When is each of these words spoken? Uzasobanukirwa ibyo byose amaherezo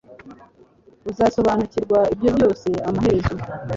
Uzasobanukirwa 1.11 1.99
ibyo 2.13 2.29
byose 2.37 2.67
amaherezo 2.87 3.35